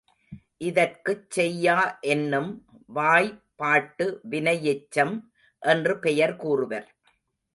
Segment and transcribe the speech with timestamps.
[0.57, 1.75] இதற்குச் செய்யா
[2.01, 2.49] என்னும்
[2.85, 5.13] வாய்பாட்டு வினையெச்சம்
[5.63, 6.87] என்று பெயர் கூறுவர்.